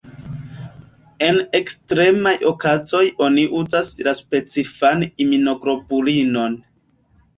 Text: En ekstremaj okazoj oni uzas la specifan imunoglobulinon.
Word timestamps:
En 1.25 1.35
ekstremaj 1.59 2.33
okazoj 2.51 3.03
oni 3.27 3.45
uzas 3.61 3.93
la 4.09 4.15
specifan 4.23 5.07
imunoglobulinon. 5.27 6.61